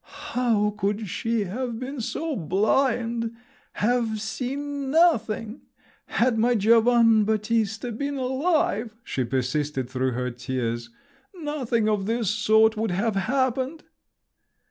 "How 0.33 0.71
could 0.71 1.07
she 1.09 1.43
have 1.43 1.77
been 1.77 2.01
so 2.01 2.35
blind—have 2.35 4.19
seen 4.19 4.89
nothing? 4.89 5.61
Had 6.07 6.39
my 6.39 6.55
Giovann' 6.55 7.23
Battista 7.23 7.91
been 7.91 8.15
alive," 8.15 8.95
she 9.03 9.23
persisted 9.23 9.87
through 9.87 10.13
her 10.13 10.31
tears, 10.31 10.89
"nothing 11.35 11.87
of 11.87 12.07
this 12.07 12.31
sort 12.31 12.75
would 12.77 12.89
have 12.89 13.15
happened!" 13.15 13.83